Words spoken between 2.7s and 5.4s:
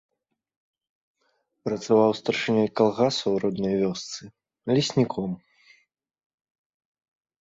калгаса ў роднай вёсцы, лесніком.